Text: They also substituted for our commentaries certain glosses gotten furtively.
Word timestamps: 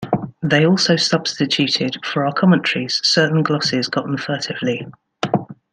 They 0.41 0.65
also 0.65 0.95
substituted 0.95 2.03
for 2.03 2.25
our 2.25 2.33
commentaries 2.33 2.99
certain 3.03 3.43
glosses 3.43 3.87
gotten 3.87 4.17
furtively. 4.17 4.87